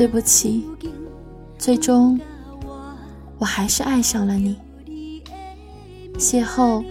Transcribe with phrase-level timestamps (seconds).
[0.00, 0.64] 对不起，
[1.58, 2.18] 最终
[3.36, 4.56] 我还是爱上了你。
[6.18, 6.82] 邂逅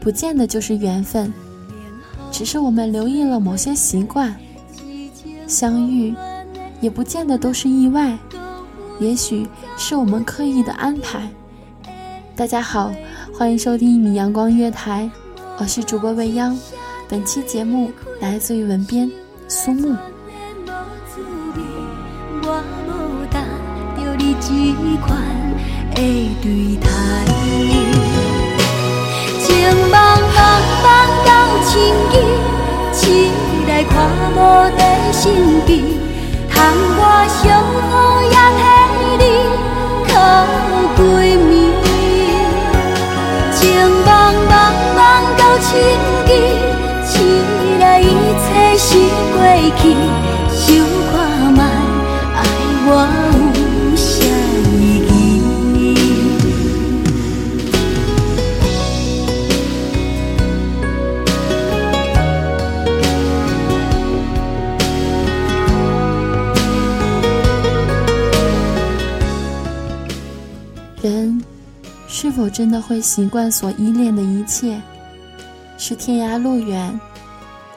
[0.00, 1.34] 不见得就是缘分，
[2.30, 4.32] 只是我们留意了某些习惯；
[5.48, 6.14] 相遇
[6.80, 8.16] 也不见得都是意外，
[9.00, 9.44] 也许
[9.76, 11.28] 是我们刻意的安排。
[12.36, 12.92] 大家好，
[13.36, 15.10] 欢迎收听一米阳光月台，
[15.58, 16.56] 我是主播未央。
[17.08, 17.90] 本期节目
[18.20, 19.10] 来自于文编
[19.48, 19.96] 苏木。
[24.98, 25.16] 款
[25.94, 26.00] 的
[26.42, 26.88] 对待，
[29.40, 29.46] 情
[29.90, 29.94] 茫
[30.34, 30.38] 茫
[30.82, 30.86] 茫
[31.24, 31.28] 到
[31.64, 31.70] 千
[32.10, 32.14] 机，
[32.92, 33.04] 醒
[33.68, 33.94] 来看
[34.34, 34.36] 无
[34.76, 34.80] 在
[35.12, 35.22] 身
[35.66, 35.70] 边，
[36.50, 36.54] 窗
[36.98, 37.42] 外相
[37.90, 37.90] 好
[38.22, 38.62] 也替
[39.18, 39.24] 你
[40.08, 40.10] 靠
[40.96, 41.00] 闺
[41.36, 41.50] 蜜，
[43.52, 43.60] 情
[44.04, 44.08] 茫
[44.48, 44.52] 茫
[44.96, 44.98] 茫
[45.36, 45.68] 到千
[46.26, 46.28] 机，
[47.04, 47.14] 醒
[47.80, 48.04] 来一
[48.42, 48.86] 切是
[49.32, 49.36] 过
[49.78, 49.82] 去，
[50.52, 50.64] 想
[51.12, 51.14] 看
[51.52, 51.58] 卖
[52.34, 52.38] 爱
[52.88, 53.25] 我。
[72.36, 74.78] 否真的会习惯所依恋的一切？
[75.78, 77.00] 是天涯路远，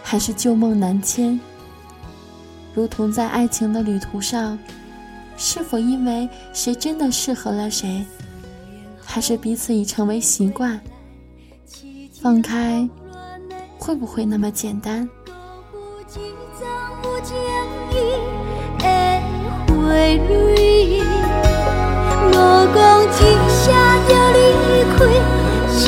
[0.03, 1.39] 还是旧梦难牵？
[2.73, 4.59] 如同在爱情的旅途上，
[5.37, 8.05] 是否因为谁真的适合了谁，
[9.01, 10.77] 还是彼此已成为习惯？
[12.21, 12.85] 放开，
[13.77, 15.07] 会不会那么简单？
[23.69, 23.75] 声
[24.07, 24.37] 就离
[24.95, 24.97] 开，
[25.69, 25.79] 想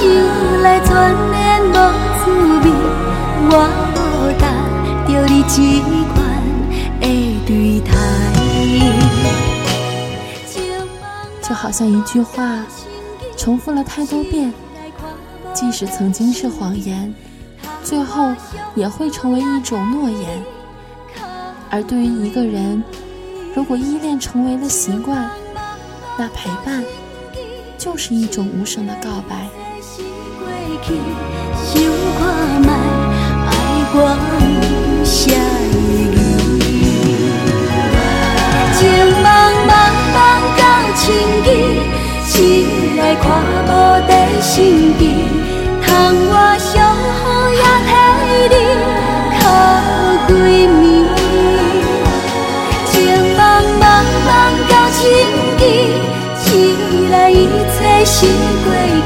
[0.62, 0.90] 来眷
[1.31, 1.36] 恋
[1.69, 1.74] 无
[2.19, 2.22] 滋
[2.62, 2.66] 味。
[3.50, 3.53] 我
[3.96, 3.97] 无
[4.40, 4.44] 等
[5.08, 5.56] 着你这
[6.14, 6.16] 款
[7.02, 7.03] 的
[7.46, 7.50] 对
[7.81, 7.90] 待。
[11.41, 12.64] 就好像一句话，
[13.36, 14.53] 重复了太多遍，
[15.53, 17.14] 即使曾经是谎言，
[17.84, 18.32] 最后
[18.76, 20.41] 也会成为一种诺言。
[21.70, 22.84] 而对于一个人，
[23.56, 25.29] 如果依恋成为了习惯，
[26.17, 26.84] 那陪伴
[27.84, 29.50] 就是一种无声的告白。
[33.92, 35.36] 过去，想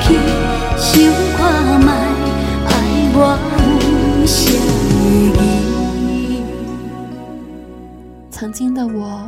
[0.05, 0.13] 去，
[0.77, 1.81] 想看，
[2.67, 2.69] 爱
[3.15, 3.17] 我
[3.81, 4.43] 有啥
[5.41, 6.43] 意？
[8.29, 9.27] 曾经的我，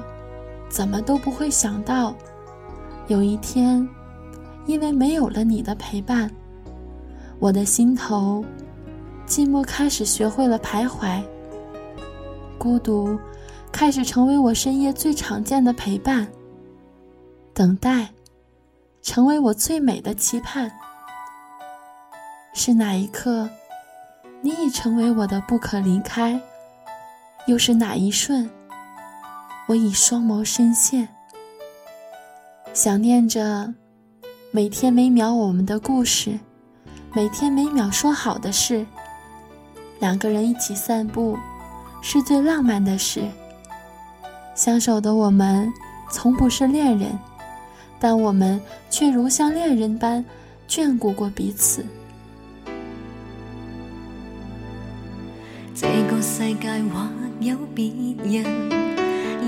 [0.70, 2.14] 怎么都不会想到，
[3.08, 3.90] 有一天，
[4.68, 6.30] 因为没有了你的陪伴，
[7.40, 8.46] 我的心头
[9.26, 11.24] 寂寞开始学会了徘徊，
[12.60, 13.18] 孤独
[13.72, 16.28] 开始成为我深夜最常见的陪伴，
[17.52, 18.10] 等待
[19.08, 20.70] 成为我最美的期盼。
[22.54, 23.50] 是哪一刻，
[24.42, 26.38] 你已成为我的不可离开？
[27.46, 28.50] 又是哪一瞬？
[29.68, 31.08] 我已双眸深陷，
[32.74, 33.74] 想念着
[34.52, 36.38] 每天每秒我们的故事，
[37.14, 38.86] 每天每秒说好的事。
[40.02, 41.38] 两个人一起散步，
[42.02, 43.24] 是最浪漫的事。
[44.54, 45.72] 相守的我们，
[46.12, 47.18] 从不是恋人，
[48.00, 48.60] 但我们
[48.90, 50.24] 却如像恋人般
[50.70, 51.86] 眷顾过彼此。
[55.76, 57.08] 这个世界或
[57.40, 57.92] 有别
[58.24, 58.46] 人。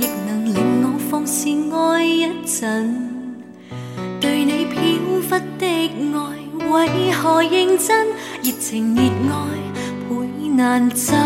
[0.02, 3.10] 亦能令我放肆爱一阵，
[4.22, 4.80] 对你飘
[5.28, 6.18] 忽的爱
[6.70, 8.08] 为何认真？
[8.42, 9.46] 热情热爱
[10.08, 10.14] 倍
[10.56, 11.18] 难枕，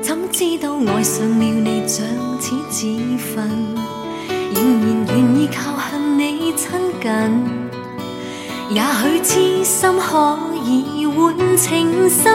[0.00, 2.06] 怎知道爱上了你像
[2.40, 2.86] 似自
[3.18, 3.46] 焚，
[4.54, 5.97] 仍然愿意靠向
[6.58, 6.66] 亲
[7.00, 7.08] 近。
[8.70, 12.34] 也许痴心可以换情深，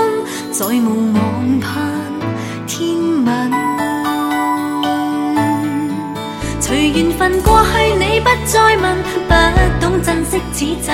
[0.49, 1.69] 再无望盼
[2.65, 3.27] 天吻。
[6.61, 8.97] 随缘分过去，你不再问，
[9.27, 9.31] 不
[9.81, 10.91] 懂珍惜此际，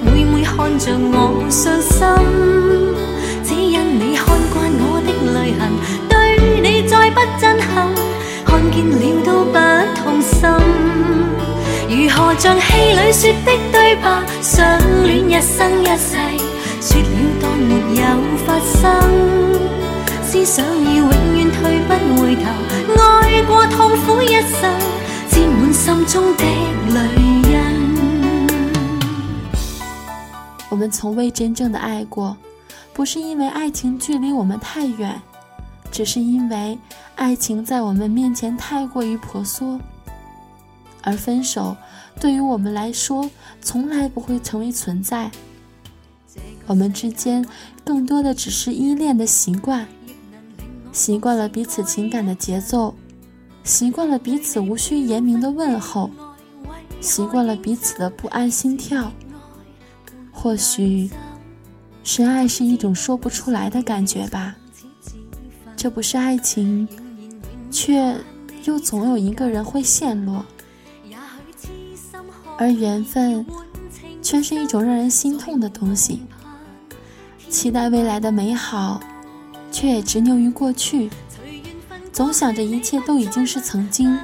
[0.00, 1.98] 每每看着我伤心，
[3.42, 4.24] 只因你看
[4.54, 5.60] 惯我的泪痕，
[6.08, 6.12] 对
[6.62, 7.92] 你再不震撼，
[8.46, 9.71] 看见了都不。
[12.22, 16.16] 何像戏里说的对白，相恋一生一世，
[16.80, 17.06] 说了
[17.42, 18.02] 当没有
[18.46, 18.80] 发生，
[20.22, 21.90] 思想已永远退不
[22.22, 22.42] 回头，
[22.96, 24.70] 爱过痛苦一生。
[25.72, 27.00] 心中的泪
[30.70, 32.36] 我们从未真正的爱过，
[32.92, 35.20] 不是因为爱情距离我们太远，
[35.90, 36.78] 只是因为
[37.16, 39.80] 爱情在我们面前太过于婆娑。
[41.02, 41.76] 而分手
[42.20, 45.30] 对于我们来说，从来不会成为存在。
[46.66, 47.44] 我们之间
[47.84, 49.86] 更多的只是依恋的习惯，
[50.92, 52.94] 习惯了彼此情感的节奏。
[53.64, 56.10] 习惯了彼此无需言明的问候，
[57.00, 59.12] 习惯了彼此的不安心跳。
[60.32, 61.10] 或许，
[62.02, 64.56] 深爱是一种说不出来的感觉吧。
[65.76, 66.88] 这不是爱情，
[67.70, 68.16] 却
[68.64, 70.44] 又总有一个人会陷落。
[72.58, 73.44] 而缘分，
[74.22, 76.22] 却是一种让人心痛的东西。
[77.48, 79.00] 期待未来的美好，
[79.70, 81.10] 却也执拗于过去。
[82.12, 84.18] 总想着一切都已经是曾经，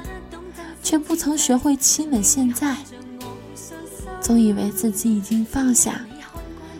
[0.83, 2.75] 却不曾学会亲吻现在。
[4.21, 6.01] 总以为自己已经放下，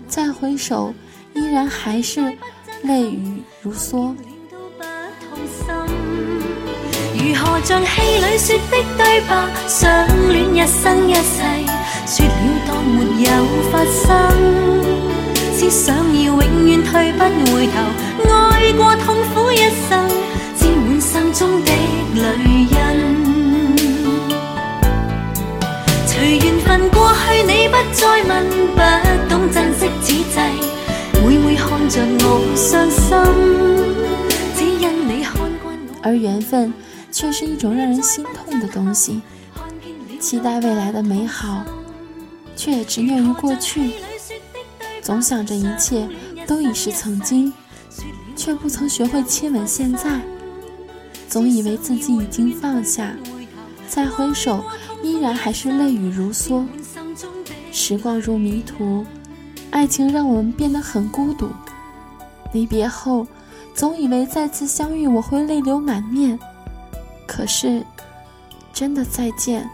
[0.08, 0.94] 再回首，
[1.34, 2.38] 依然还是
[2.84, 4.14] 泪雨如梭。
[7.30, 9.88] 如何像戏里说的对白，相
[10.30, 11.22] 恋一生一世，
[12.08, 12.32] 说了
[12.68, 13.30] 当没有
[13.72, 14.04] 发生。
[15.54, 17.24] 思想已永远退不
[17.54, 17.74] 回头，
[18.34, 20.10] 爱过痛苦一生。
[21.00, 21.72] 心中的
[22.16, 22.22] 泪
[22.68, 22.76] 印，
[26.06, 28.30] 随缘分过去，你不再问，
[28.76, 28.82] 不
[29.30, 30.26] 懂珍惜此际，
[31.24, 32.26] 每每看着我
[32.56, 33.08] 伤心，
[34.58, 36.00] 只因你看惯我。
[36.02, 36.74] 而缘分
[37.20, 39.22] 却是一种让人心痛的东西，
[40.22, 41.66] 期待未来的美好，
[42.56, 43.92] 却也执念于过去，
[45.02, 46.08] 总想着一切
[46.48, 47.52] 都已是曾经，
[48.38, 50.22] 却不曾学会亲吻现在。
[51.28, 53.14] 总以为自己已经放下，
[53.86, 54.64] 再回首，
[55.04, 56.66] 依然还是泪雨如梭。
[57.70, 59.06] 时光如迷途，
[59.72, 61.50] 爱情让我们变得很孤独。
[62.54, 63.28] 离别后，
[63.76, 66.40] 总以为再次相遇我会泪流满面，
[67.30, 67.86] 可是，
[68.74, 69.70] 真的再见，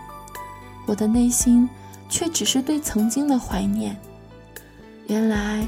[0.86, 1.68] 我的内心
[2.10, 3.96] 却只是对曾经的怀念。
[5.08, 5.66] 原来，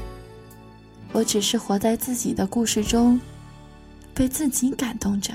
[1.12, 3.18] 我只是活在自己的故事中，
[4.12, 5.32] 被自己感动着。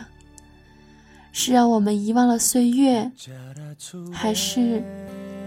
[1.31, 3.11] 是让我们遗忘了岁月，
[4.11, 4.83] 还是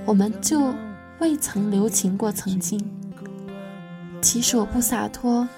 [0.05, 0.75] 我们就
[1.21, 2.85] 未曾留情过曾经？
[4.21, 5.49] 其实我不洒脱，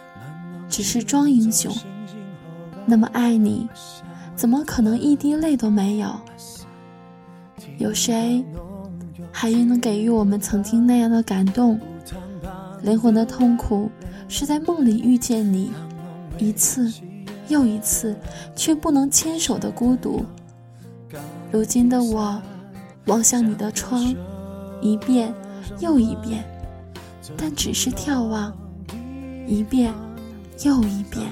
[0.68, 1.74] 只是装英雄。
[2.84, 3.66] 那么爱你，
[4.38, 6.08] 怎么可能一滴泪都没有？
[7.78, 8.44] 有谁
[9.32, 11.76] 还能给予我们曾经那样的感动？
[12.82, 13.90] 灵魂的痛苦
[14.28, 15.72] 是在梦里遇见你，
[16.38, 16.88] 一次
[17.48, 18.14] 又一次，
[18.54, 20.24] 却不能牵手的孤独。
[21.50, 22.40] 如今的我，
[23.06, 24.14] 望向你的窗，
[24.80, 25.34] 一遍
[25.80, 26.44] 又一遍，
[27.36, 28.56] 但只是眺望，
[29.48, 29.92] 一遍
[30.62, 31.26] 又一遍。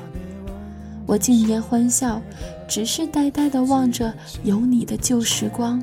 [1.06, 2.20] 我静言欢笑，
[2.68, 5.82] 只是呆呆地望着有你的旧时光。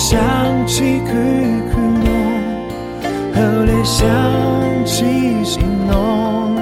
[0.00, 1.12] 想起苦
[1.72, 2.06] 苦梦，
[3.34, 4.06] 后来想
[4.86, 5.04] 起
[5.44, 6.54] 心浓，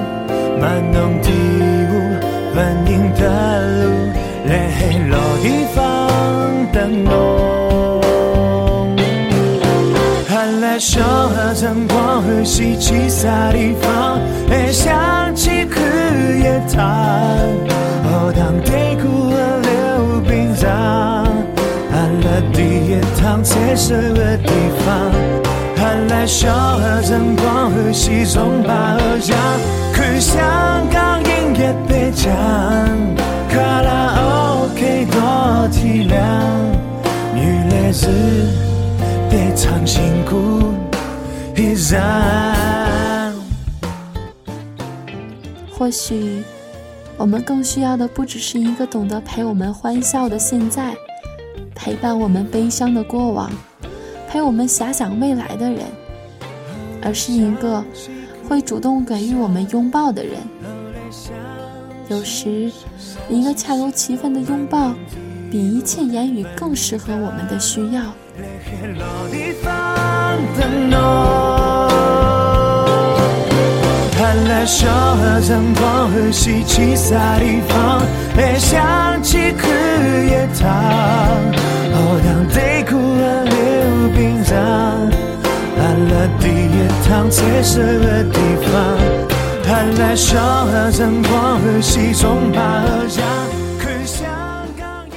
[0.59, 1.29] 满弄地
[12.47, 15.81] 光和稀奇洒地方，会想起枯
[16.41, 16.87] 叶塘，
[18.03, 21.25] 荷塘对苦和溜冰场，
[21.91, 24.49] 寒了第一趟彩色的地
[24.85, 25.11] 方。
[25.75, 29.37] 看来小河灯光和西中巴河江，
[29.93, 30.41] 去香
[30.89, 32.33] 港音乐北疆，
[33.49, 36.15] 卡拉 OK 多体谅，
[37.35, 38.07] 女来自
[39.29, 40.76] 得唱辛苦。
[45.71, 46.43] 或许，
[47.15, 50.93] 我们更需要的不只是一个懂得陪我们欢笑的现在，
[51.73, 53.49] 陪伴我们悲伤的过往，
[54.27, 55.83] 陪我们遐想未来的人，
[57.01, 57.81] 而是一个
[58.49, 60.33] 会主动给予我们拥抱的人。
[62.09, 62.69] 有时，
[63.29, 64.93] 一个恰如其分的拥抱，
[65.49, 68.13] 比一切言语更适合我们的需要。
[74.57, 78.01] 来小河灯光和稀奇洒地方，
[78.35, 80.73] 会想起枯叶塘，
[81.93, 84.55] 荷塘对苦和溜冰场，
[85.77, 88.97] 看了第一趟彩色的地方。
[89.63, 93.23] 看来小河灯光和西中巴河江，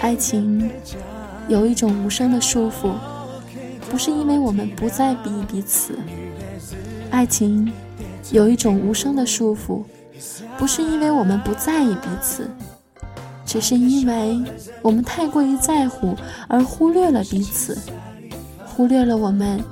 [0.02, 0.70] 爱情
[1.48, 2.92] 有一种无声的束缚。
[3.90, 5.98] 不是因为我们不再彼彼此，
[7.10, 7.72] 爱情
[8.32, 9.82] 有一种无声的束缚；
[10.58, 12.48] 不是因为我们不在意彼此，
[13.44, 14.40] 只是因为
[14.82, 16.16] 我们太过于在乎
[16.48, 17.78] 而忽略了彼此，
[18.66, 19.62] 忽略了我们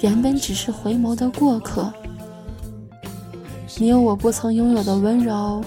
[0.00, 1.92] 原本只是回眸的过客。
[3.78, 5.64] 你有我不曾拥有的温柔，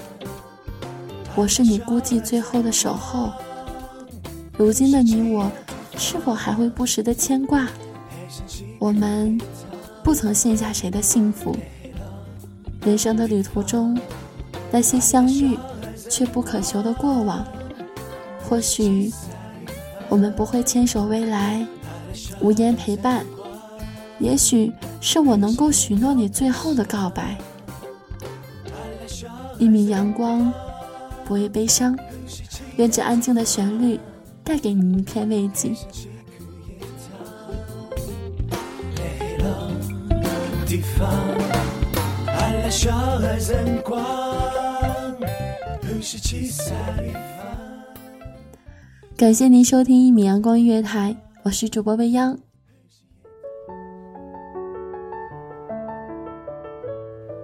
[1.34, 3.30] 我是你孤寂最后的守候。
[4.56, 5.50] 如今的你我。
[5.96, 7.68] 是否还会不时的牵挂？
[8.80, 9.40] 我们
[10.02, 11.56] 不曾羡下谁的幸福。
[12.84, 13.98] 人生的旅途中，
[14.70, 15.58] 那些相遇
[16.10, 17.44] 却不可求的过往，
[18.48, 19.12] 或许
[20.08, 21.66] 我们不会牵手未来，
[22.40, 23.24] 无言陪伴。
[24.18, 27.36] 也许是我能够许诺你最后的告白。
[29.58, 30.52] 一米阳光，
[31.24, 31.98] 不畏悲伤。
[32.76, 33.98] 愿这安静的旋律。
[34.46, 35.70] 带给你一片慰藉。
[49.16, 51.14] 感谢您收听一米阳光音乐台，
[51.44, 52.36] 我是主播未央。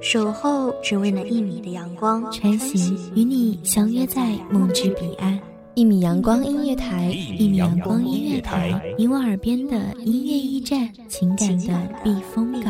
[0.00, 5.38] 守候只为那一米的阳光，穿行与你相约在梦之彼岸。
[5.74, 7.06] 一米阳光音乐台，
[7.38, 11.72] 一米阳光音乐台，你我耳边的音乐驿站，情感的
[12.02, 12.69] 避风港。